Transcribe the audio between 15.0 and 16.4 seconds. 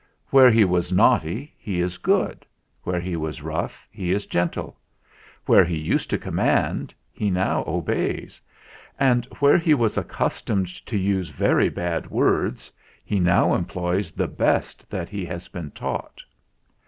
he has been taught.